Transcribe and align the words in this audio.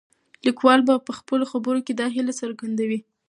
لیکوال 0.45 0.79
په 1.07 1.11
خپلو 1.19 1.43
خبرو 1.51 1.79
کې 1.85 1.93
دا 1.99 2.07
هیله 2.15 2.33
څرګندوي. 2.41 2.99